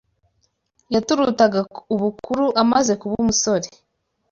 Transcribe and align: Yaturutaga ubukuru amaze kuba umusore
Yaturutaga 0.93 1.59
ubukuru 1.93 2.45
amaze 2.61 2.91
kuba 3.01 3.13
umusore 3.21 3.67